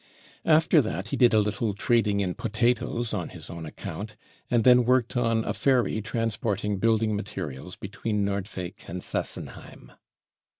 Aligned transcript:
After 0.47 0.81
that, 0.81 1.09
he 1.09 1.15
did 1.15 1.31
a 1.31 1.37
little 1.37 1.75
trading 1.75 2.21
in 2.21 2.33
potatoes 2.33 3.13
on 3.13 3.29
his 3.29 3.51
own 3.51 3.67
account, 3.67 4.15
and 4.49 4.63
then 4.63 4.83
worked 4.83 5.15
on 5.15 5.45
a 5.45 5.53
ferry 5.53 6.01
transporting 6.01 6.79
building 6.79 7.15
materials 7.15 7.75
between 7.75 8.25
Norci 8.25 8.73
weyk 8.73 8.89
and 8.89 9.03
Sassenheim. 9.03 9.91